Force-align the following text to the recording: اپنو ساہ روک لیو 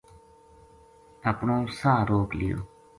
اپنو 1.29 1.57
ساہ 1.77 1.99
روک 2.09 2.29
لیو 2.39 2.57